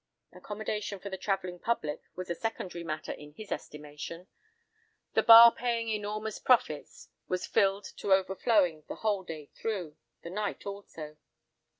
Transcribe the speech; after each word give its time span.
Accommodation 0.33 0.97
for 0.99 1.11
the 1.11 1.15
travelling 1.19 1.59
public 1.59 2.01
was 2.15 2.27
a 2.31 2.33
secondary 2.33 2.83
matter, 2.83 3.11
in 3.11 3.33
his 3.33 3.51
estimation. 3.51 4.25
The 5.13 5.21
bar 5.21 5.53
paying 5.53 5.89
enormous 5.89 6.39
profits, 6.39 7.09
was 7.27 7.45
filled 7.45 7.85
to 7.97 8.11
overflowing 8.11 8.83
the 8.87 8.95
whole 9.05 9.21
day 9.23 9.51
through—the 9.53 10.29
night 10.31 10.65
also. 10.65 11.17